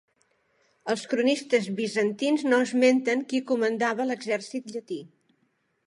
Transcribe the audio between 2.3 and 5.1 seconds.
no esmenten qui comandava l'exèrcit llatí.